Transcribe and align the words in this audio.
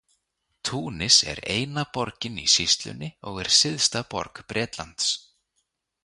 Túnis 0.67 1.17
er 1.33 1.41
eina 1.57 1.83
borgin 1.97 2.39
í 2.43 2.45
sýslunni 2.53 3.09
og 3.31 3.37
er 3.43 3.51
syðsta 3.61 4.01
borg 4.15 4.41
Bretlands. 4.55 5.11